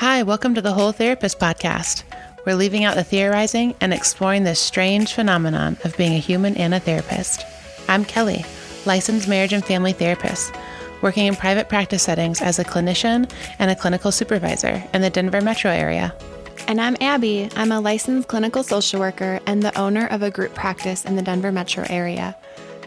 [0.00, 2.04] Hi, welcome to the Whole Therapist podcast.
[2.46, 6.72] We're leaving out the theorizing and exploring this strange phenomenon of being a human and
[6.72, 7.44] a therapist.
[7.86, 8.46] I'm Kellee,
[8.86, 10.54] licensed marriage and family therapist,
[11.02, 15.42] working in private practice settings as a clinician and a clinical supervisor in the Denver
[15.42, 16.14] metro area.
[16.66, 17.50] And I'm Abby.
[17.54, 21.22] I'm a licensed clinical social worker and the owner of a group practice in the
[21.22, 22.34] Denver metro area.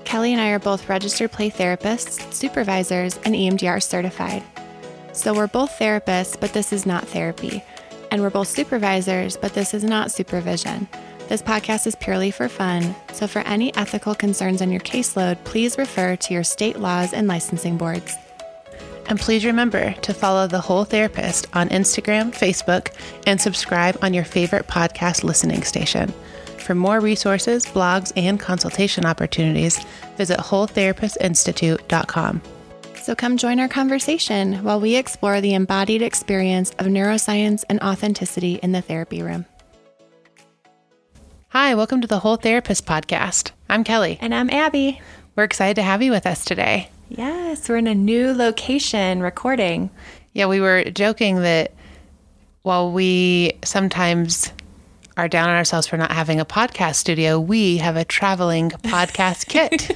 [0.04, 4.42] Kellee and I are both registered play therapists, supervisors, and EMDR certified.
[5.14, 7.64] So we're both therapists, but this is not therapy.
[8.12, 10.88] And we're both supervisors, but this is not supervision.
[11.30, 15.78] This podcast is purely for fun, so for any ethical concerns on your caseload, please
[15.78, 18.18] refer to your state laws and licensing boards.
[19.08, 22.94] And please remember to follow The Whole Therapist on Instagram, Facebook,
[23.26, 26.14] and subscribe on your favorite podcast listening station.
[26.58, 29.84] For more resources, blogs, and consultation opportunities,
[30.18, 32.42] visit WholeTherapistInstitute.com.
[33.04, 38.62] So come join our conversation while we explore the embodied experience of neuroscience and authenticity
[38.64, 39.46] in the therapy room.
[41.50, 43.52] Hi, welcome to the Whole Therapist podcast.
[43.68, 44.18] I'm Kellee.
[44.22, 45.02] And I'm Abby.
[45.36, 46.88] We're excited to have you with us today.
[47.10, 49.90] Yes, we're in a new location recording.
[50.32, 51.74] Yeah, we were joking that
[52.62, 54.54] while we sometimes
[55.18, 59.48] are down on ourselves for not having a podcast studio, we have a traveling podcast
[59.48, 59.92] kit.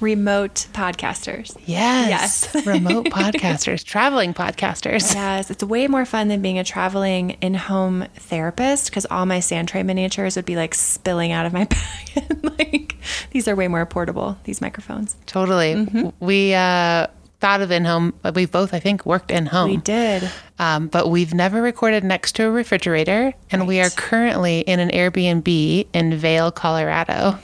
[0.00, 1.56] Remote podcasters.
[1.66, 2.48] Yes.
[2.54, 2.66] Yes.
[2.66, 5.14] remote podcasters, traveling podcasters.
[5.14, 9.40] Yes, it's way more fun than being a traveling in home therapist because all my
[9.40, 11.64] sand tray miniatures would be like spilling out of my
[12.14, 12.24] bag.
[12.30, 12.96] And, like,
[13.30, 15.16] these are way more portable, these microphones.
[15.26, 15.74] Totally.
[15.74, 16.08] Mm-hmm.
[16.24, 17.06] We uh,
[17.40, 19.70] thought of in home, but we both, I think, worked in home.
[19.70, 20.30] We did.
[20.58, 24.88] Um, but we've never recorded next to a refrigerator, and we are currently in an
[24.88, 27.38] Airbnb in Vail, Colorado,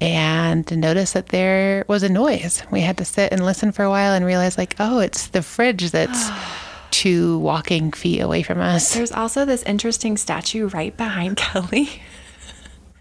[0.00, 2.62] and noticed that there was a noise.
[2.70, 5.42] We had to sit and listen for a while and realize, like, oh, it's the
[5.42, 6.30] fridge that's
[6.92, 8.94] two walking feet away from us.
[8.94, 12.00] There's also this interesting statue right behind Kellee.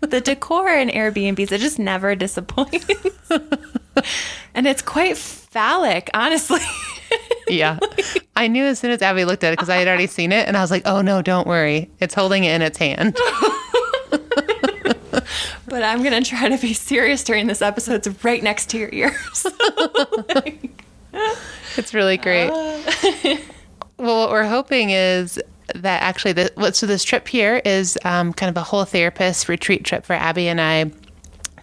[0.01, 2.85] the decor in Airbnbs, it just never disappoints.
[4.55, 6.61] and it's quite phallic, honestly.
[7.47, 7.77] Yeah,
[8.35, 10.47] I knew as soon as Abby looked at it because I had already seen it,
[10.47, 13.15] and I was like, oh no, don't worry, it's holding it in its hand.
[15.67, 18.07] but I'm going to try to be serious during this episode.
[18.07, 19.45] It's right next to your ears.
[21.77, 22.49] It's really great.
[23.97, 25.39] well, what we're hoping is
[25.73, 29.83] that actually, the, so this trip here is um, kind of a whole therapist retreat
[29.83, 30.91] trip for Abby and I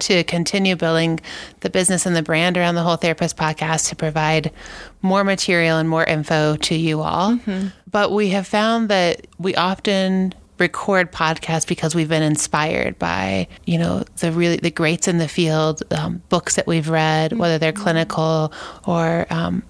[0.00, 1.20] to continue building
[1.60, 4.50] the business and the brand around the whole therapist podcast to provide
[5.02, 7.38] more material and more info to you all.
[7.90, 13.76] But we have found that we often record podcasts because we've been inspired by you
[13.78, 17.72] know the really the greats in the field um, books that we've read whether they're
[17.72, 18.52] clinical
[18.86, 19.62] or um,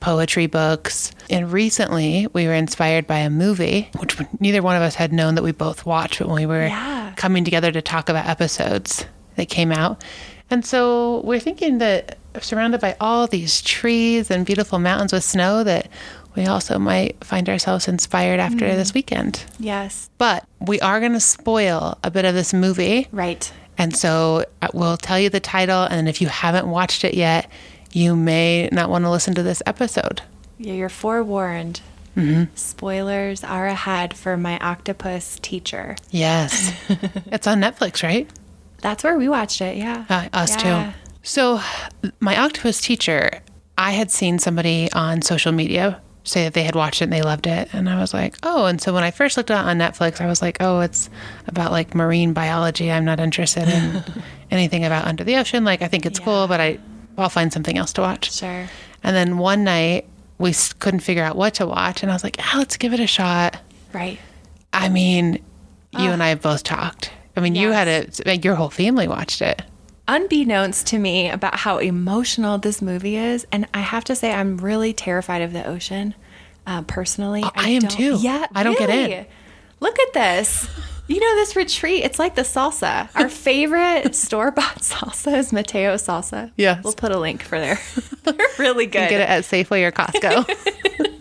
[0.00, 1.12] poetry books.
[1.30, 5.34] And recently, we were inspired by a movie, which neither one of us had known
[5.36, 7.12] that we both watched, but when we were Yeah.
[7.16, 10.02] coming together to talk about episodes that came out.
[10.50, 15.64] And so we're thinking that surrounded by all these trees and beautiful mountains with snow,
[15.64, 15.88] that
[16.36, 19.44] we also might find ourselves inspired after this weekend.
[19.58, 20.10] yes.
[20.18, 23.08] But we are going to spoil a bit of this movie.
[23.12, 23.52] Right.
[23.78, 25.82] And so uh, we'll tell you the title.
[25.84, 27.50] And if you haven't watched it yet,
[27.92, 30.22] you may not want to listen to this episode.
[30.58, 31.80] Yeah, you're forewarned.
[32.54, 35.96] Spoilers are ahead for my octopus teacher.
[36.10, 36.72] Yes.
[37.26, 38.30] it's on Netflix, right?
[38.84, 39.78] That's where we watched it.
[39.78, 40.04] Yeah.
[40.10, 40.92] Uh, us Yeah.
[40.92, 40.98] too.
[41.22, 41.60] So,
[42.20, 43.40] my octopus teacher,
[43.78, 47.22] I had seen somebody on social media say that they had watched it and they
[47.22, 47.70] loved it.
[47.72, 48.66] And I was like, oh.
[48.66, 51.08] And so, when I first looked at on Netflix, I was like, oh, it's
[51.46, 52.92] about like marine biology.
[52.92, 54.04] I'm not interested in
[54.50, 55.64] anything about under the ocean.
[55.64, 56.78] Like, I think it's cool, but I,
[57.16, 58.30] I'll find something else to watch.
[58.30, 58.66] Sure.
[59.02, 60.06] And then one night,
[60.36, 62.02] we couldn't figure out what to watch.
[62.02, 63.56] And I was like, ah, let's give it a shot.
[63.94, 64.18] Right.
[64.74, 65.42] I mean,
[65.98, 67.10] you and I have both talked.
[67.36, 69.62] I mean, you had it, like, your whole family watched it.
[70.06, 74.58] Unbeknownst to me about how emotional this movie is, and I have to say, I'm
[74.58, 76.14] really terrified of the ocean.
[76.66, 78.18] Uh, personally, I am too.
[78.20, 79.26] Yeah, I don't get in.
[79.80, 80.68] Look at this.
[81.06, 83.08] You know, this retreat, it's like the salsa.
[83.14, 86.50] Our favorite store bought salsa is Mateo salsa.
[86.56, 86.82] Yes.
[86.82, 87.78] We'll put a link for there.
[88.22, 89.10] They're really good.
[89.10, 90.48] Get it at Safeway or Costco.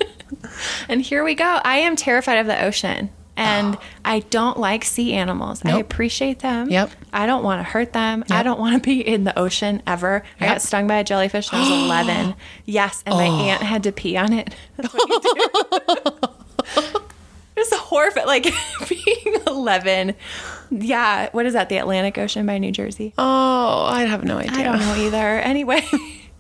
[0.87, 1.59] And here we go.
[1.63, 3.09] I am terrified of the ocean.
[3.35, 3.81] And oh.
[4.05, 5.61] I don't like sea animals.
[5.65, 6.69] I appreciate them.
[6.69, 6.91] Yep.
[7.11, 8.23] I don't want to hurt them.
[8.29, 10.23] I don't want to be in the ocean ever.
[10.39, 10.51] I Yep.
[10.51, 10.53] Oh.
[10.53, 12.35] got stung by a jellyfish when I was 11.
[12.65, 13.01] Yes.
[13.07, 13.31] And my oh.
[13.49, 14.53] aunt had to pee on it.
[14.77, 16.29] That's what you do.
[17.55, 18.25] it was horrific.
[18.25, 18.43] Like
[18.89, 20.15] being 11.
[20.71, 21.29] Yeah.
[21.31, 21.69] What is that?
[21.69, 23.13] The Atlantic Ocean by New Jersey?
[23.17, 24.59] oh, I have no idea.
[24.59, 25.39] I don't know either.
[25.39, 25.81] Anyway,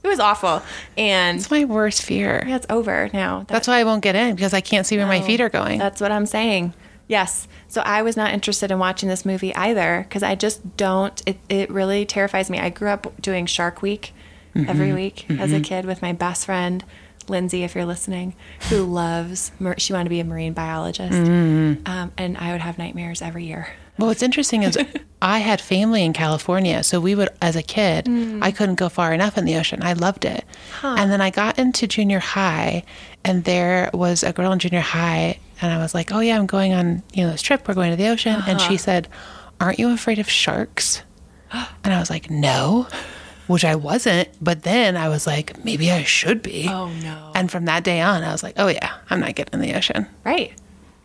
[0.03, 0.61] It was awful.
[0.97, 2.43] And It's my worst fear.
[2.47, 3.39] yeah, it's over now.
[3.39, 5.39] That- That's why I won't get in because I can't see where my Oh, feet
[5.41, 5.79] are going.
[5.79, 6.73] That's what I'm saying.
[7.07, 7.47] Yes.
[7.67, 11.21] So I was not interested in watching this movie either because I just don't.
[11.25, 12.59] It, it really terrifies me.
[12.59, 14.13] I grew up doing Shark Week
[14.55, 14.95] every mm-hmm.
[14.95, 15.63] week as a mm-hmm.
[15.63, 16.83] kid with my best friend,
[17.27, 18.35] Lindsay, if you're listening,
[18.69, 21.13] who loves, she wanted to be a marine biologist.
[21.13, 21.87] Mm-hmm.
[21.87, 23.73] Um, and I would have nightmares every year.
[23.97, 24.77] Well, what's interesting is
[25.21, 28.55] I had family in California, so we would, as a kid, I mm.
[28.55, 29.83] couldn't go far enough in the ocean.
[29.83, 30.43] I loved it.
[30.81, 32.83] And then I got into junior high,
[33.23, 36.45] and there was a girl in junior high, and I was like, "Oh yeah, I'm
[36.45, 37.67] going on you know this trip.
[37.67, 38.77] We're going to the ocean." And she uh-huh.
[38.77, 39.07] said,
[39.59, 41.01] "Aren't you afraid of sharks?"
[41.83, 42.87] And I was like, "No,"
[43.47, 44.29] which I wasn't.
[44.41, 47.31] But then I was like, "Maybe I should be." Oh, no.
[47.33, 49.75] And from that day on, I was like, "Oh yeah, I'm not getting in the
[49.77, 50.53] ocean." Right.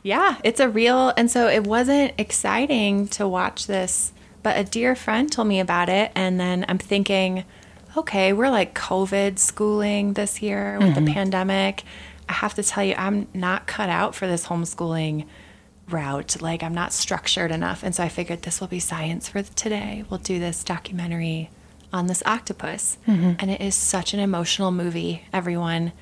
[0.03, 4.13] Yeah, it's a real, and so it wasn't exciting to watch this,
[4.43, 7.45] but a dear friend told me about it, and then I'm thinking,
[7.97, 11.15] okay, we're like COVID schooling this year with the mm-hmm.
[11.15, 11.85] pandemic.
[12.29, 15.27] I have to tell you, I'm not cut out for this homeschooling
[15.89, 16.41] route.
[16.43, 17.83] Like, I'm not structured enough.
[17.83, 20.05] And so I figured this will be science for today.
[20.11, 21.51] We'll do this documentary
[21.93, 22.99] on this octopus.
[23.07, 23.33] Mm-hmm.
[23.39, 25.93] And it is such an emotional movie, everyone.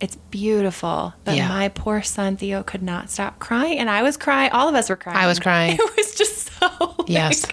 [0.00, 1.14] It's beautiful.
[1.24, 1.48] But Yeah.
[1.48, 3.78] my poor son Theo could not stop crying.
[3.78, 4.50] And I was crying.
[4.52, 5.16] All of us were crying.
[5.18, 5.78] I was crying.
[5.80, 7.44] It was just so, Yes.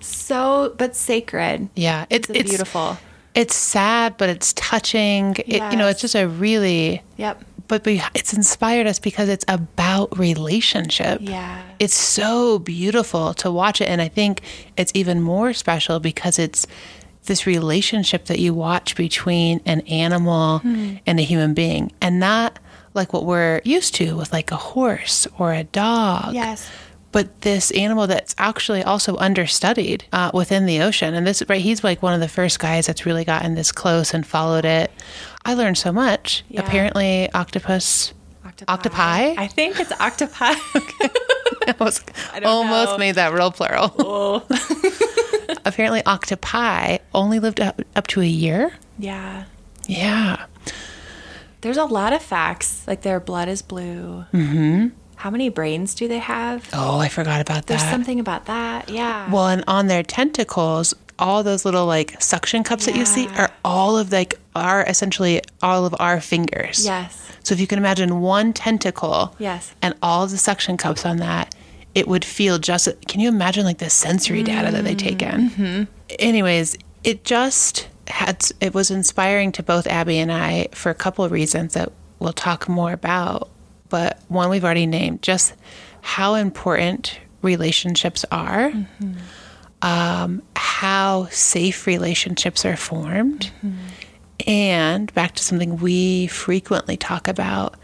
[0.00, 1.68] so, but sacred.
[1.74, 2.98] Yeah, It's, beautiful.
[3.34, 5.36] It's sad, but it's touching.
[5.46, 7.44] It, you know, it's just a really, Yep.
[7.68, 11.18] But we, it's inspired us because it's about relationship.
[11.22, 11.62] Yeah.
[11.78, 13.88] It's so beautiful to watch it.
[13.88, 14.40] And I think
[14.76, 16.66] it's even more special because it's
[17.24, 20.94] this relationship that you watch between an animal Hmm.
[21.06, 22.58] and a human being and not
[22.94, 26.70] like what we're used to with like a horse or a dog Yes.
[27.16, 31.14] But this animal that's actually also understudied uh, within the ocean.
[31.14, 34.12] And this, right, he's like one of the first guys that's really gotten this close
[34.12, 34.90] and followed it.
[35.42, 36.44] I learned so much.
[36.50, 36.60] Yeah.
[36.60, 38.12] Apparently, octopus
[38.44, 38.70] Octopi.
[38.70, 39.34] Octopi?
[39.42, 40.56] I think it's octopi.
[41.80, 42.98] almost, don't almost know.
[42.98, 43.94] made that real plural.
[43.98, 45.56] oh.
[45.64, 48.74] Apparently, octopi only lived up, up to a year.
[48.98, 49.44] Yeah.
[49.88, 50.44] Yeah.
[51.62, 52.86] There's a lot of facts.
[52.86, 54.26] Like their blood is blue.
[54.34, 54.88] Mm-hmm.
[55.16, 56.68] How many brains do they have?
[56.72, 57.86] Oh, I forgot about There's that.
[57.86, 58.88] There's something about that.
[58.90, 59.30] Yeah.
[59.30, 63.50] Well, and on their tentacles, all those little like suction cups that you see are
[63.64, 66.84] all of like are essentially all of our fingers.
[66.84, 67.22] yes.
[67.42, 69.72] So if you can imagine one tentacle Yes.
[69.80, 71.54] and all of the suction cups on that,
[71.94, 72.88] it would feel just.
[73.08, 75.50] Can you imagine like the sensory data that they take in?
[75.50, 75.82] Mm-hmm.
[76.18, 78.44] Anyways, it just had.
[78.60, 82.32] It was inspiring to both Abby and I for a couple of reasons that we'll
[82.34, 83.48] talk more about.
[83.88, 85.54] But one we've already named, just
[86.00, 88.72] how important relationships are,
[89.82, 93.50] um, how safe relationships are formed,
[94.46, 97.74] and back to something we frequently talk about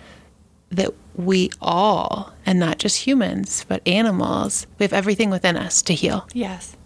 [0.71, 5.95] that we all, and not just humans, but animals, we have everything within us to
[5.95, 6.27] heal.
[6.33, 6.77] Yes.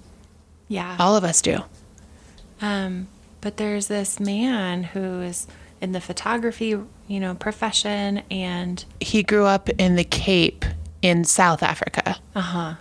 [0.69, 0.97] Yeah.
[0.99, 1.61] All of us do.
[2.61, 3.07] Um,
[3.41, 5.47] but there's this man who is
[5.81, 6.69] in the photography,
[7.07, 10.65] you know, profession, and He grew up in the Cape
[11.03, 12.17] in South Africa.
[12.35, 12.75] uh huh.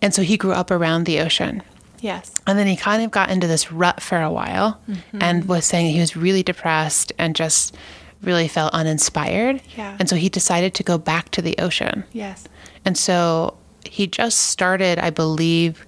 [0.00, 1.62] And so he grew up around the ocean.
[2.00, 2.32] Yes.
[2.48, 4.80] And then he kind of got into this rut for a while
[5.12, 7.76] and was saying he was really depressed and just
[8.20, 9.62] really felt uninspired.
[9.76, 9.96] Yeah.
[10.00, 12.02] And so he decided to go back to the ocean.
[12.12, 12.44] Yes.
[12.84, 13.56] And so
[13.88, 15.86] he just started, I believe,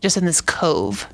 [0.00, 1.06] just in this cove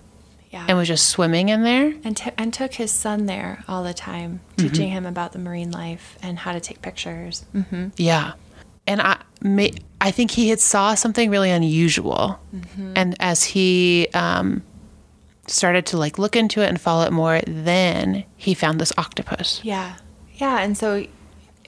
[0.50, 0.64] Yeah.
[0.68, 1.94] and was just swimming in there.
[2.04, 4.68] and, t- and took his son there all the time, Mm-hmm.
[4.68, 7.44] teaching him about the marine life and how to take pictures.
[7.54, 7.88] Mm-hmm.
[7.96, 8.32] Yeah.
[8.86, 12.40] And I may, I think he had saw something really unusual.
[12.96, 14.62] And as he um,
[15.46, 19.60] started to like look into it and follow it more, then he found this octopus.
[19.62, 19.96] Yeah.
[20.36, 20.60] Yeah.
[20.60, 21.06] And so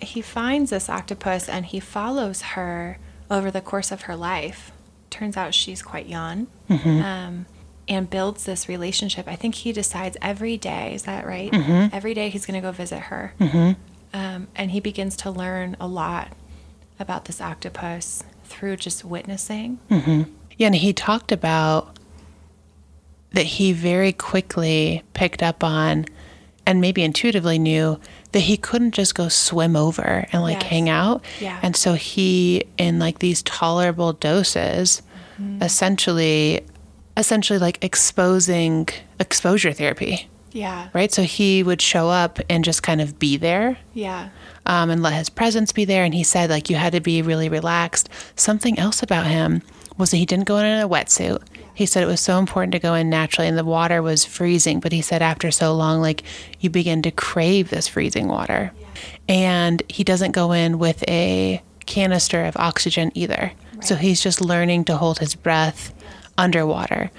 [0.00, 2.99] he finds this octopus and he follows her
[3.30, 4.72] over the course of her life.
[5.10, 7.44] Turns out she's quite young um,
[7.88, 9.26] and builds this relationship.
[9.26, 11.50] I think he decides every day, is that right?
[11.50, 11.94] Mm-hmm.
[11.94, 13.34] Every day he's going to go visit her.
[13.40, 13.72] Mm-hmm.
[14.12, 16.32] Um, and he begins to learn a lot
[16.99, 19.78] about this octopus through just witnessing.
[19.90, 20.22] Mm-hmm.
[20.56, 21.96] Yeah, and he talked about
[23.32, 26.04] that he very quickly picked up on
[26.66, 27.99] and maybe intuitively knew
[28.32, 30.70] that he couldn't just go swim over and like Yes.
[30.70, 31.25] hang out.
[31.40, 31.58] Yeah.
[31.62, 35.02] And so he in like these tolerable doses
[35.62, 36.60] essentially
[37.20, 38.88] essentially like exposing
[39.20, 40.88] exposure therapy, Yeah.
[40.92, 41.12] right?
[41.12, 44.30] So he would show up and just kind of be there Yeah.
[44.66, 46.02] um, and let his presence be there.
[46.04, 48.08] And he said, like, you had to be really relaxed.
[48.36, 49.62] Something else about him
[49.96, 51.42] was that he didn't go in in a wetsuit.
[51.74, 54.80] He said it was so important to go in naturally and the water was freezing,
[54.80, 56.22] but he said after so long, like
[56.58, 58.72] you begin to crave this freezing water.
[58.80, 58.86] Yeah.
[59.28, 63.52] And he doesn't go in with a canister of oxygen either.
[63.74, 63.84] Right.
[63.84, 65.92] So he's just learning to hold his breath
[66.40, 67.11] underwater.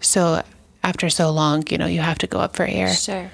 [0.00, 0.42] So
[0.82, 2.92] after so long, you know, you have to go up for air.
[2.94, 3.30] Sure.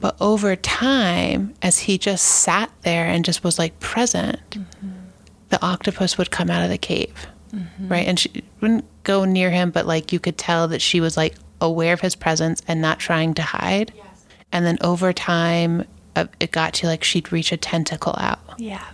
[0.00, 4.58] But over time, as he just sat there and just was like present,
[5.48, 7.26] the octopus would come out of the cave,
[7.86, 8.06] right?
[8.06, 11.36] And she wouldn't go near him, but like you could tell that she was like
[11.60, 13.92] aware of his presence and not trying to hide.
[13.96, 14.26] Yes.
[14.50, 15.84] And then over time,
[16.16, 18.40] uh, it got to like she'd reach a tentacle out.
[18.58, 18.84] Yeah.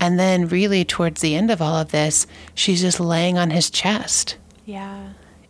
[0.00, 3.68] And then, really, towards the end of all of this, she's just laying on his
[3.68, 4.36] chest.
[4.64, 5.08] Yeah.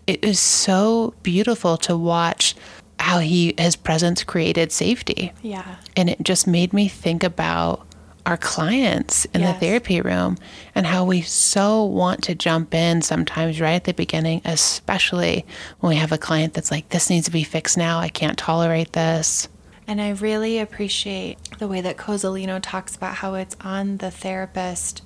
[0.08, 2.56] It is so beautiful to watch
[2.98, 5.76] how he his presence created safety Yeah.
[5.96, 7.86] and it just made me think about
[8.26, 9.54] our clients in Yes.
[9.54, 10.36] the therapy room
[10.74, 15.46] and how we so want to jump in sometimes right at the beginning especially
[15.80, 18.36] when we have a client that's like this needs to be fixed now i can't
[18.38, 19.46] tolerate this
[19.86, 25.02] And I really appreciate the way that Cozolino talks about how it's on the therapist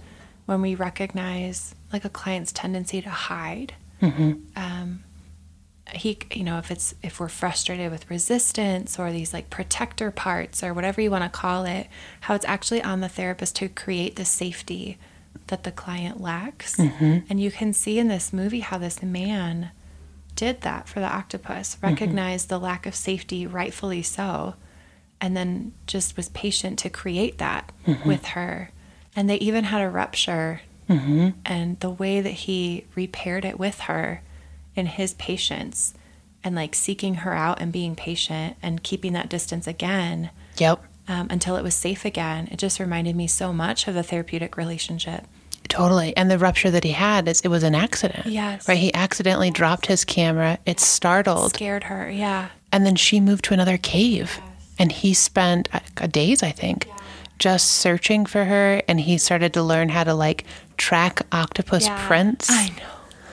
[0.46, 3.74] when we recognize like a client's tendency to hide.
[4.02, 4.32] Mm-hmm.
[4.56, 5.04] Um,
[5.94, 10.62] he, you know, if it's if we're frustrated with resistance or these like protector parts
[10.62, 11.86] or whatever you want to call it,
[12.22, 14.98] how it's actually on the therapist to create the safety
[15.48, 16.76] that the client lacks.
[16.76, 17.18] Mm-hmm.
[17.28, 19.70] And you can see in this movie how this man
[20.34, 21.86] did that for the octopus, mm-hmm.
[21.86, 24.54] recognized the lack of safety, rightfully so,
[25.20, 27.70] and then just was patient to create that
[28.04, 28.70] with her.
[29.14, 34.22] And they even had a rupture, and the way that he repaired it with her
[34.74, 35.94] in his patience
[36.44, 41.26] and like seeking her out and being patient and keeping that distance again yep um,
[41.30, 42.48] until it was safe again.
[42.52, 45.24] It just reminded me so much of the therapeutic relationship.
[45.68, 48.68] totally and the rupture that he had is it was an accident Yes.
[48.68, 52.48] right he accidentally dropped his camera it startled Scared her, yeah.
[52.70, 54.40] And then she moved to another cave.
[54.78, 56.88] And he spent uh, uh, days, I think,
[57.38, 58.82] just searching for her.
[58.88, 60.44] And he started to learn how to like
[60.76, 62.06] track octopus Yeah.
[62.06, 62.48] prints.
[62.50, 62.88] I know.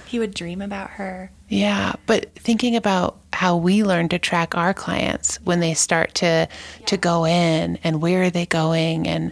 [0.06, 1.32] He would dream about her.
[1.48, 1.94] Yeah.
[2.08, 6.48] But thinking about how we learn to track our clients when they start to
[6.88, 9.32] to go in and where are they going and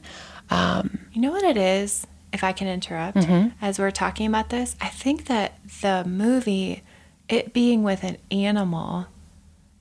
[0.49, 3.17] um, You know what it is, if I can interrupt,
[3.61, 4.75] as we're talking about this?
[4.79, 6.83] I think that the movie,
[7.27, 9.07] it being with an animal,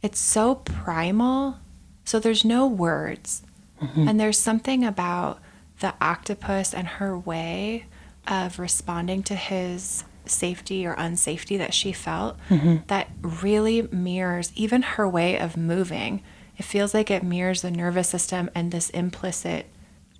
[0.02, 1.58] it's so primal.
[2.04, 3.42] So there's no words.
[3.80, 4.08] Mm-hmm.
[4.08, 5.40] And there's something about
[5.80, 7.86] the octopus and her way
[8.26, 12.76] of responding to his safety or unsafety that she felt mm-hmm.
[12.88, 16.22] that really mirrors even her way of moving.
[16.56, 19.66] It feels like it mirrors the nervous system and this implicit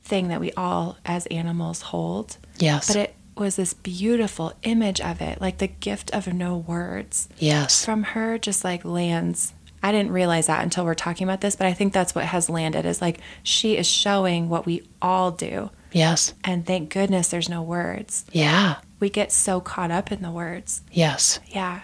[0.05, 2.37] thing that we all as animals hold.
[2.59, 2.87] yes.
[2.87, 7.85] But it was this beautiful image of it, like the gift of no words yes.
[7.85, 9.53] from her just like lands.
[9.83, 12.51] I didn't realize that until we're talking about this, but I think that's what has
[12.51, 15.71] landed is like she is showing what we all do.
[15.93, 16.35] Yes.
[16.45, 18.25] And thank goodness there's no words.
[18.33, 18.77] Yeah.
[19.01, 20.83] We get so caught up in the words.
[20.91, 21.41] Yes.
[21.47, 21.83] Yeah.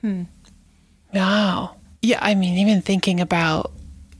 [0.00, 0.22] Hmm.
[1.12, 1.76] Wow.
[2.02, 3.72] Yeah, I mean, even thinking about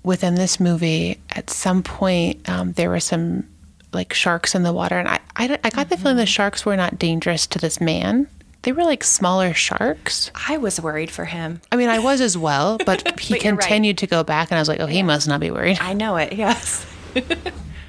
[0.05, 3.49] within this movie, at some point um, there were some
[3.93, 6.77] like sharks in the water, and I, I, I got the feeling the sharks were
[6.77, 8.29] not dangerous to this man.
[8.65, 10.31] They were like smaller sharks.
[10.49, 11.61] I was worried for him.
[11.71, 13.61] I mean, I was as well, but he But you're right.
[13.61, 15.79] continued to go back, and I was like, oh, he must not be worried.
[15.81, 16.33] I know it.
[16.33, 16.85] Yes.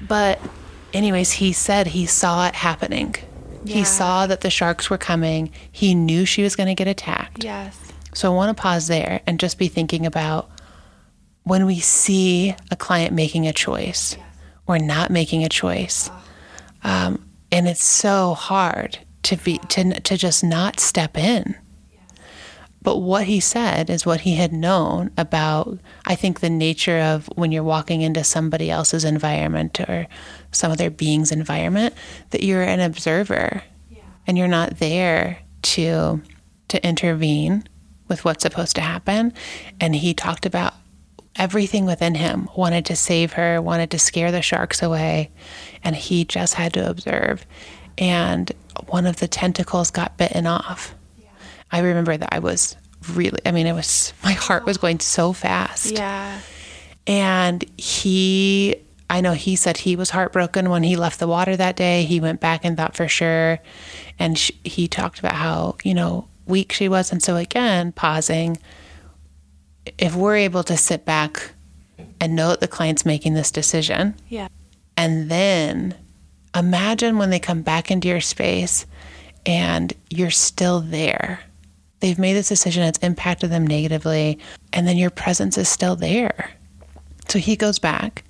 [0.08, 0.38] But,
[0.92, 3.16] anyways, he said he saw it happening.
[3.64, 3.74] Yeah.
[3.78, 5.50] He saw that the sharks were coming.
[5.72, 7.42] He knew she was going to get attacked.
[7.42, 7.76] Yes.
[8.14, 10.48] So I want to pause there and just be thinking about
[11.42, 14.16] when we see a client making a choice
[14.68, 16.08] or not making a choice,
[16.84, 21.56] um, and it's so hard to be to to just not step in.
[22.80, 27.28] But what he said is what he had known about, I think, the nature of
[27.34, 30.06] when you're walking into somebody else's environment or
[30.52, 31.94] some other being's environment,
[32.30, 33.64] that you're an observer
[34.28, 36.22] and you're not there to
[36.68, 37.64] to intervene
[38.06, 39.32] with what's supposed to happen.
[39.80, 40.74] And he talked about
[41.34, 45.32] everything within him wanted to save her, wanted to scare the sharks away,
[45.82, 47.44] and he just had to observe.
[47.98, 48.50] And
[48.88, 50.94] one of the tentacles got bitten off.
[51.72, 52.76] I remember that I was
[53.12, 55.90] really, I mean, it was, my heart was going so fast.
[55.92, 56.40] Yeah.
[57.06, 58.76] And he,
[59.10, 62.04] I know he said he was heartbroken when he left the water that day.
[62.04, 63.58] He went back and thought for sure.
[64.18, 67.10] And sh- he talked about how, you know, weak she was.
[67.12, 68.58] And so, again, pausing,
[69.98, 71.52] if we're able to sit back
[72.20, 74.48] and know that the client's making this decision, Yeah.
[74.96, 75.94] and then
[76.56, 78.86] imagine when they come back into your space
[79.44, 81.40] and you're still there
[82.00, 84.38] they've made this decision, it's impacted them negatively,
[84.72, 86.50] and then your presence is still there.
[87.28, 88.24] So he goes back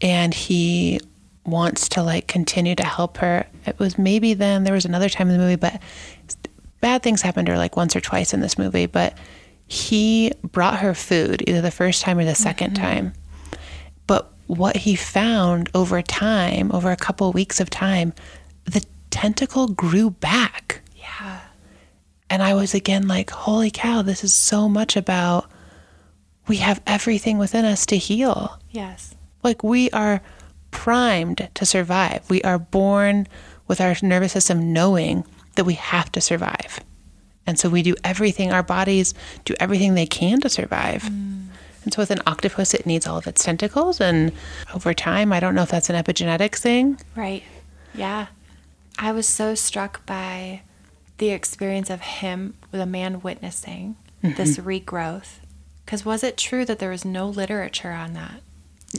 [0.00, 1.00] and he
[1.44, 3.46] wants to like continue to help her.
[3.66, 5.80] It was maybe then there was another time in the movie, but
[6.80, 9.16] bad things happened to her like once or twice in this movie, but
[9.66, 12.74] he brought her food either the first time or the 2nd mm-hmm.
[12.74, 13.12] time.
[14.06, 18.12] But what he found over time, over a couple weeks of time,
[18.64, 20.82] the tentacle grew back.
[20.96, 21.40] Yeah.
[22.30, 25.50] And I was again like, holy cow, this is so much about
[26.48, 28.58] we have everything within us to heal.
[28.70, 29.14] Yes.
[29.42, 30.22] Like we are
[30.70, 32.28] primed to survive.
[32.28, 33.26] We are born
[33.66, 35.24] with our nervous system knowing
[35.56, 36.80] that we have to survive.
[37.46, 41.02] And so we do everything, our bodies do everything they can to survive.
[41.02, 41.35] Mm.
[41.86, 44.00] And so with an octopus, it needs all of its tentacles.
[44.00, 44.32] And
[44.74, 47.00] over time, I don't know if that's an epigenetic thing.
[47.14, 47.44] Right.
[47.94, 48.26] Yeah.
[48.98, 50.62] I was so struck by
[51.18, 54.68] the experience of him, the man witnessing this mm-hmm.
[54.68, 55.38] regrowth.
[55.84, 58.42] Because was it true that there was no literature on that?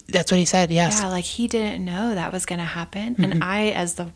[0.07, 0.71] That's what he said.
[0.71, 1.01] Yes.
[1.01, 3.43] Yeah, like he didn't know that was going to happen, and mm-hmm.
[3.43, 4.11] I, as the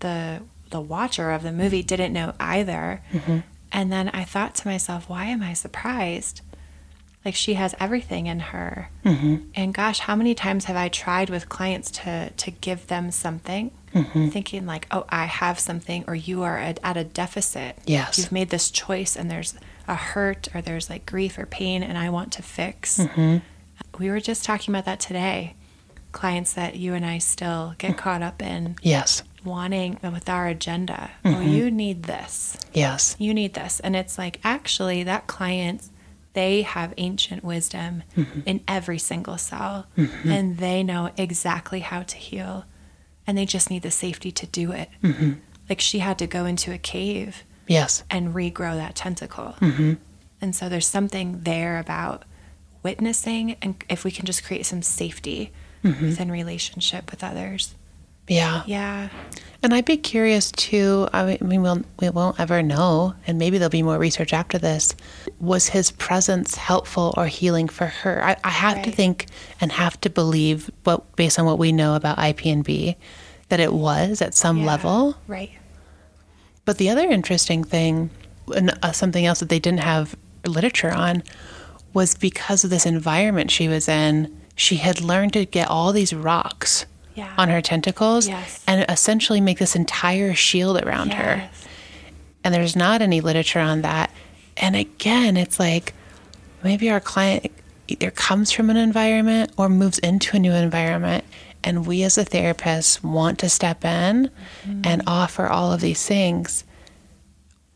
[0.00, 3.02] the the watcher of the movie, didn't know either.
[3.12, 3.38] Mm-hmm.
[3.72, 6.42] And then I thought to myself, why am I surprised?
[7.24, 9.36] Like she has everything in her, mm-hmm.
[9.54, 13.70] and gosh, how many times have I tried with clients to to give them something,
[13.94, 14.28] mm-hmm.
[14.30, 17.78] thinking like, oh, I have something, or you are at, at a deficit.
[17.86, 18.18] Yes.
[18.18, 19.54] you've made this choice, and there's
[19.86, 22.98] a hurt, or there's like grief or pain, and I want to fix.
[22.98, 23.38] Mm-hmm.
[23.98, 25.54] We were just talking about that today.
[26.12, 27.98] Clients that you and I still get mm.
[27.98, 29.22] caught up in Yes.
[29.44, 31.10] wanting with our agenda.
[31.24, 32.56] Oh, you need this.
[32.74, 33.16] Yes.
[33.18, 33.80] You need this.
[33.80, 35.88] And it's like, actually, that client,
[36.34, 38.40] they have ancient wisdom mm-hmm.
[38.46, 40.30] in every single cell, mm-hmm.
[40.30, 42.64] and they know exactly how to heal.
[43.26, 44.88] And they just need the safety to do it.
[45.02, 45.32] Mm-hmm.
[45.68, 48.02] Like she had to go into a cave Yes.
[48.10, 49.54] and regrow that tentacle.
[50.40, 52.24] And so there's something there about
[52.82, 55.52] witnessing, and if we can just create some safety
[55.84, 57.74] within relationship with others.
[58.28, 58.62] Yeah.
[58.66, 59.08] Yeah.
[59.64, 61.08] And I'd be curious too.
[61.12, 64.94] I mean, we'll, we won't ever know, and maybe there'll be more research after this.
[65.38, 68.24] Was his presence helpful or healing for her?
[68.24, 69.26] I, I have to think
[69.60, 72.96] and have to believe, what based on what we know about IPNB,
[73.50, 74.66] that it was at some Yeah.
[74.66, 75.16] level.
[75.28, 75.52] Right.
[76.64, 78.10] But the other interesting thing,
[78.54, 81.22] and uh, something else that they didn't have literature on,
[81.92, 86.12] was because of this environment she was in, she had learned to get all these
[86.12, 87.32] rocks Yeah.
[87.36, 88.62] on her tentacles Yes.
[88.66, 91.48] and essentially make this entire shield around her.
[92.44, 94.10] And there's not any literature on that.
[94.56, 95.94] And again, it's like
[96.62, 97.50] maybe our client
[97.88, 101.24] either comes from an environment or moves into a new environment.
[101.64, 104.30] And we as a therapist want to step in
[104.64, 104.80] mm-hmm.
[104.84, 106.64] and offer all of these things.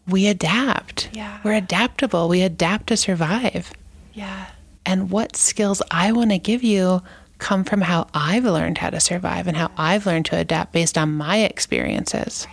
[0.09, 1.09] We adapt.
[1.13, 1.39] Yeah.
[1.45, 2.29] We're adaptable.
[2.29, 3.73] We adapt to survive.
[4.13, 4.47] Yeah.
[4.85, 7.03] And what skills I want to give you
[7.39, 10.97] come from how I've learned how to survive and how I've learned to adapt based
[10.97, 12.47] on my experiences.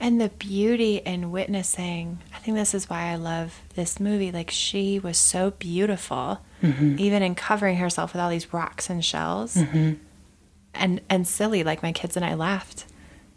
[0.00, 4.30] And the beauty in witnessing, I think this is why I love this movie.
[4.32, 6.98] Like, she was so beautiful, Mm-hmm.
[6.98, 9.54] even in covering herself with all these rocks and shells.
[9.54, 9.94] Mm-hmm.
[10.74, 12.86] And, and silly, like my kids and I laughed.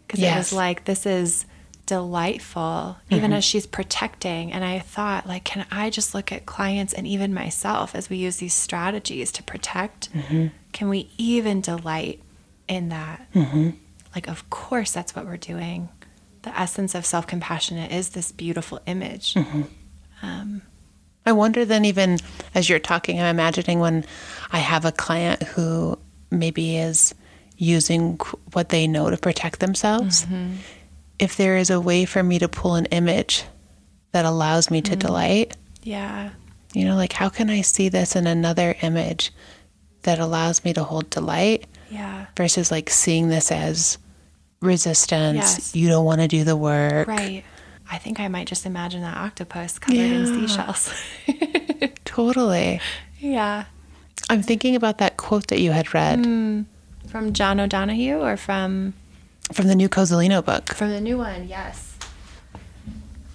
[0.06, 1.44] Because it was like, this is
[1.88, 3.38] delightful, even mm-hmm.
[3.38, 4.52] as she's protecting.
[4.52, 8.18] And I thought, like, can I just look at clients and even myself as we
[8.18, 10.12] use these strategies to protect?
[10.12, 10.48] Mm-hmm.
[10.72, 12.20] Can we even delight
[12.68, 13.26] in that?
[13.34, 13.70] Mm-hmm.
[14.14, 15.88] Like, of course, that's what we're doing.
[16.42, 19.34] The essence of self compassion is this beautiful image.
[20.22, 20.62] Um,
[21.24, 22.18] I wonder then, even
[22.54, 24.04] as you're talking, I'm imagining when
[24.52, 25.98] I have a client who
[26.30, 27.14] maybe is
[27.56, 28.16] using
[28.52, 30.26] what they know to protect themselves,
[31.18, 33.44] if there is a way for me to pull an image
[34.12, 34.98] that allows me to mm.
[34.98, 36.30] delight, Yeah.
[36.72, 39.32] you know, like how can I see this in another image
[40.02, 42.26] that allows me to hold delight Yeah.
[42.36, 43.98] versus like seeing this as
[44.60, 45.36] resistance?
[45.36, 45.74] Yes.
[45.74, 47.08] You don't want to do the work.
[47.08, 47.44] Right.
[47.90, 50.92] I think I might just imagine that octopus covered in seashells.
[52.04, 52.80] Totally.
[53.18, 53.64] yeah.
[54.30, 56.62] I'm thinking about that quote that you had read hmm.
[57.06, 58.92] From John O'Donohue or from
[59.52, 60.74] from the new Cozolino book.
[60.74, 61.48] from the new one?
[61.48, 61.96] Yes.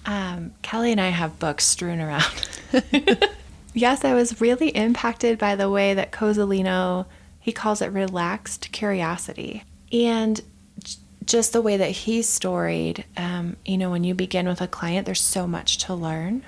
[0.06, 2.48] Um, Kellee and I have books strewn around.
[3.74, 7.06] yes, I was really impacted by the way that Cozolino
[7.44, 10.40] he calls it relaxed curiosity, and
[11.26, 13.04] just the way that he storied.
[13.18, 16.42] Um, you know, when you begin with a client, there's so much to learn.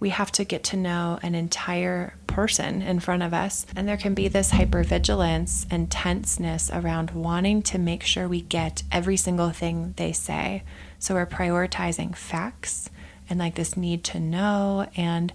[0.00, 3.96] We have to get to know an entire person in front of us, and there
[3.96, 9.50] can be this hypervigilance and tenseness around wanting to make sure we get every single
[9.50, 10.62] thing they say.
[11.00, 12.90] So we're prioritizing facts
[13.28, 15.32] and like this need to know and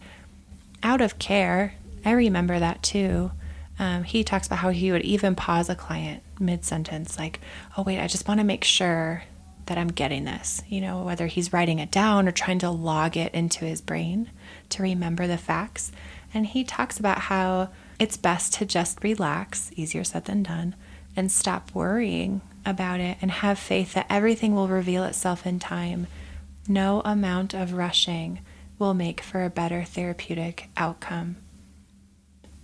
[0.82, 1.76] out of care.
[2.06, 3.32] I remember that too.
[3.80, 7.40] Um, he talks about how he would even pause a client mid sentence, like,
[7.78, 9.24] oh, wait, I just want to make sure
[9.66, 13.16] that I'm getting this, you know, whether he's writing it down or trying to log
[13.18, 14.30] it into his brain
[14.70, 15.92] to remember the facts.
[16.34, 20.76] And he talks about how it's best to just relax, easier said than done,
[21.16, 26.08] and stop worrying about it and have faith that everything will reveal itself in time.
[26.68, 28.40] No amount of rushing
[28.80, 31.38] will make for a better therapeutic outcome.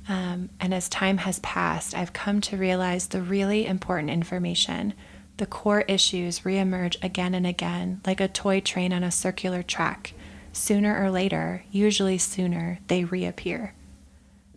[0.07, 4.93] Um, and as time has passed, I've come to realize the really important information.
[5.39, 10.11] The core issues reemerge again and again, like a toy train on a circular track.
[10.51, 13.73] Sooner or later, usually sooner, they reappear.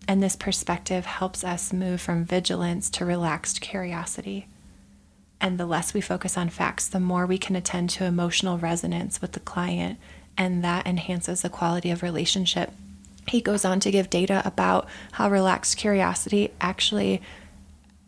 [0.09, 4.49] And this perspective helps us move from vigilance to relaxed curiosity.
[5.40, 9.23] And the less we focus on facts, the more we can attend to emotional resonance
[9.23, 10.01] with the client,
[10.37, 12.73] and that enhances the quality of relationship.
[13.29, 17.23] He goes on to give data about how relaxed curiosity actually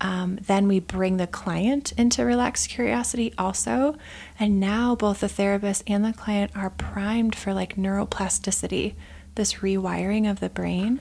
[0.01, 3.97] um, then we bring the client into relaxed curiosity also.
[4.39, 8.95] And now both the therapist and the client are primed for like neuroplasticity,
[9.35, 11.01] this rewiring of the brain.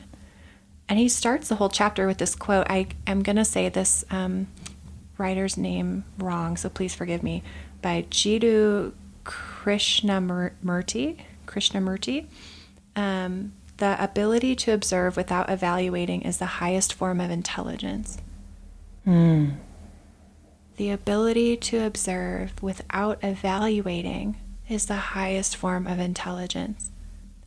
[0.87, 2.67] And he starts the whole chapter with this quote.
[2.69, 4.47] I am going to say this um,
[5.17, 7.41] writer's name wrong, so please forgive me,
[7.81, 11.17] by Jiddu Krishnamurti.
[11.47, 12.25] Krishnamurti.
[12.95, 18.19] Um, the ability to observe without evaluating is the highest form of intelligence.
[19.05, 19.55] Mm.
[20.77, 24.37] The ability to observe without evaluating
[24.67, 26.89] is the highest form of intelligence.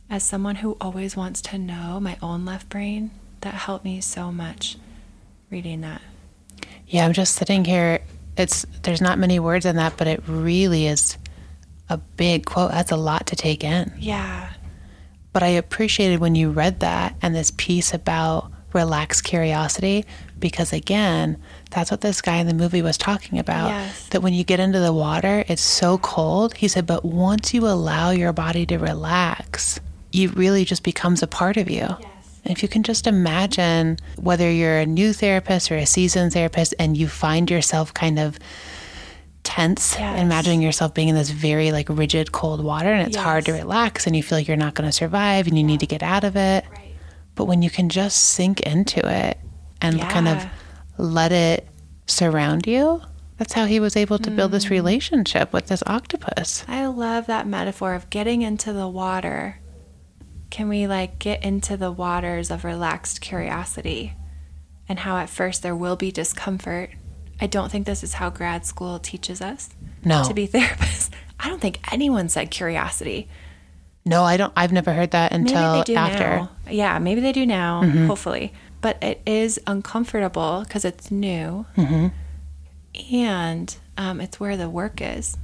[0.09, 4.31] As someone who always wants to know my own left brain, that helped me so
[4.31, 4.77] much
[5.49, 6.01] reading that.
[6.87, 7.99] Yeah, I'm just sitting here.
[8.37, 11.17] It's there's not many words in that, but it really is
[11.89, 12.71] a big quote.
[12.71, 13.91] That's a lot to take in.
[13.97, 14.53] Yeah.
[15.33, 20.05] But I appreciated when you read that and this piece about relaxed curiosity
[20.39, 21.37] because again,
[21.71, 23.69] that's what this guy in the movie was talking about.
[23.69, 24.07] Yes.
[24.09, 26.55] That when you get into the water, it's so cold.
[26.55, 29.79] He said, but once you allow your body to relax,
[30.13, 31.87] it really just becomes a part of you.
[31.99, 32.39] Yes.
[32.45, 36.73] And if you can just imagine whether you're a new therapist or a seasoned therapist
[36.79, 38.39] and you find yourself kind of
[39.43, 40.21] tense, Yes.
[40.21, 44.05] imagining yourself being in this very like rigid cold water and it's hard to relax
[44.05, 46.23] and you feel like you're not going to survive and you need to get out
[46.23, 46.65] of it.
[46.71, 46.93] Right.
[47.35, 49.37] But when you can just sink into it
[49.81, 50.45] and kind of
[50.97, 51.67] let it
[52.07, 53.01] surround you,
[53.37, 54.53] that's how he was able to build Mm.
[54.55, 56.63] this relationship with this octopus.
[56.67, 59.59] I love that metaphor of getting into the water.
[60.49, 64.13] Can we like get into the waters of relaxed curiosity
[64.89, 66.91] and how at first there will be discomfort?
[67.39, 69.69] I don't think this is how grad school teaches us
[70.03, 70.23] No.
[70.23, 71.09] to be therapists.
[71.39, 73.27] I don't think anyone said curiosity.
[74.05, 76.23] No, I don't I've never heard that Maybe until they do after.
[76.23, 76.65] Mm-hmm.
[76.65, 76.71] now.
[76.71, 78.53] Yeah, maybe they do now, hopefully.
[78.87, 81.65] But it is uncomfortable because it's new.
[81.75, 82.07] Mm-hmm.
[83.13, 85.35] And um, it's where the work is.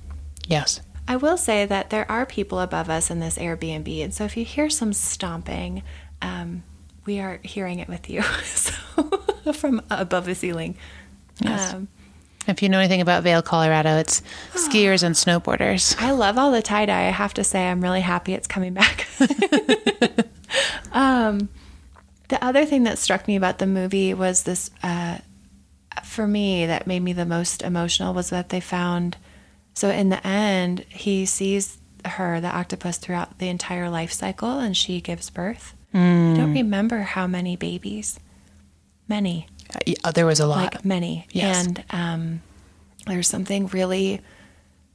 [0.48, 0.80] Yes.
[1.10, 4.02] I will say that there are people above us in this Airbnb.
[4.02, 5.84] And so if you hear some stomping,
[6.22, 6.64] um,
[7.06, 8.22] we are hearing it with you.
[8.46, 8.72] so
[9.54, 10.78] from above the ceiling.
[11.42, 11.74] Yes.
[11.74, 11.90] Um,
[12.48, 14.22] If you know anything about Vail, Colorado, it's
[14.54, 16.02] skiers and snowboarders.
[16.02, 17.08] I love all the tie dye.
[17.08, 19.06] I have to say, I'm really happy it's coming back.
[20.94, 21.50] um,
[22.34, 25.18] the other thing that struck me about the movie was this, uh,
[26.04, 29.16] for me, that made me the most emotional was that they found.
[29.76, 34.76] So in the end, he sees her, the octopus, throughout the entire life cycle, and
[34.76, 35.74] she gives birth.
[35.94, 38.20] I don't remember how many babies.
[39.08, 39.48] Many
[40.04, 40.74] Uh, there was a lot.
[40.74, 41.28] like many.
[41.32, 41.66] Yes.
[41.68, 42.42] And um,
[43.06, 44.22] there's something really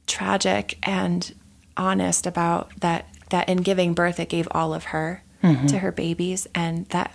[0.07, 1.33] tragic and
[1.77, 3.07] honest about that.
[3.29, 5.67] That in giving birth, it gave all of her Mm-hmm.
[5.67, 7.13] to her babies, and that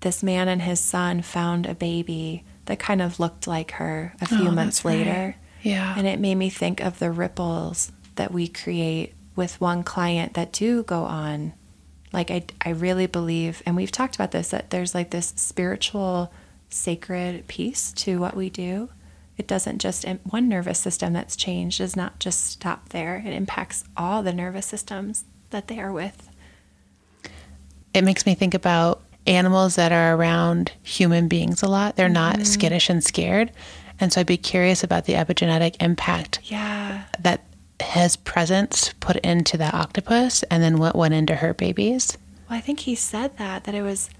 [0.00, 4.24] this man and his son found a baby that kind of looked like her a
[4.24, 4.98] oh, few Oh, months that's right.
[4.98, 5.36] later.
[5.62, 5.94] Yeah.
[5.96, 10.52] And it made me think of the ripples that we create with one client that
[10.52, 11.52] do go on.
[12.12, 16.32] Like, I, I really believe, and we've talked about this, that there's like this spiritual,
[16.70, 18.88] sacred piece to what we do.
[19.36, 23.22] It doesn't just, one nervous system that's changed does not just stop there.
[23.24, 26.28] It impacts all the nervous systems that they are with.
[27.94, 31.96] it makes me think about animals that are around human beings a lot.
[31.96, 32.44] They're not mm-hmm.
[32.44, 33.52] skittish and scared.
[34.00, 37.04] And so I'd be curious about the epigenetic impact Yeah.
[37.20, 37.42] that
[37.82, 42.16] his presence put into that octopus and then what went into her babies.
[42.48, 44.10] Well, I think he said that, that it was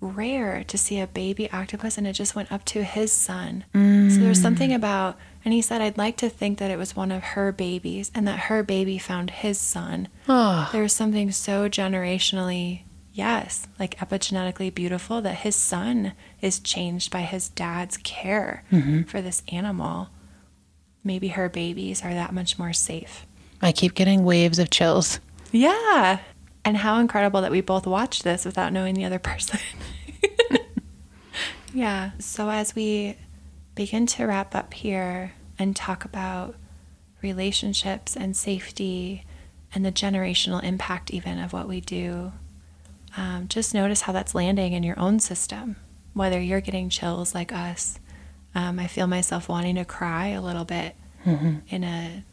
[0.00, 3.64] rare to see a baby octopus and it just went up to his son.
[3.72, 4.42] So there's mm.
[4.42, 7.52] something about, and he said, I'd like to think that it was one of her
[7.52, 10.08] babies and that her baby found his son.
[10.28, 17.20] Oh, There's something so generationally, yes, like epigenetically beautiful that his son is changed by
[17.20, 19.02] his dad's care mm-hmm.
[19.02, 20.08] for this animal.
[21.04, 23.26] Maybe her babies are that much more safe.
[23.60, 25.20] I keep getting waves of chills.
[25.52, 26.20] Yeah.
[26.64, 29.58] And how incredible that we both watched this without knowing the other person.
[31.74, 32.12] yeah.
[32.18, 33.16] So, as we
[33.74, 36.54] begin to wrap up here and talk about
[37.20, 39.24] relationships and safety
[39.74, 42.32] and the generational impact, even of what we do,
[43.16, 45.76] um, just notice how that's landing in your own system,
[46.14, 47.98] whether you're getting chills like us.
[48.54, 50.94] Um, I feel myself wanting to cry a little bit
[51.68, 52.24] in a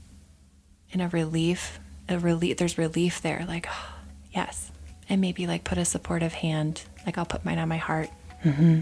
[0.92, 3.68] in a relief a relief there's relief there like
[4.32, 4.72] yes
[5.08, 8.10] and maybe like put a supportive hand like i'll put mine on my heart
[8.44, 8.82] mm-hmm.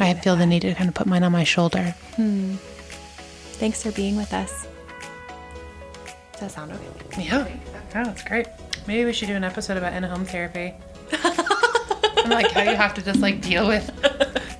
[0.00, 1.94] I feel the need to kind of put mine on my shoulder.
[3.56, 4.66] thanks for being with us
[6.32, 7.46] does that sound okay Yeah,
[7.94, 8.46] oh, that's great.
[8.86, 10.74] Maybe we should do an episode about in-home therapy.
[12.26, 13.90] And like how you have to just like deal with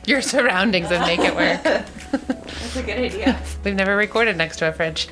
[0.06, 1.62] your surroundings and make it work.
[2.26, 5.08] that's a good idea We've never recorded next to a fridge.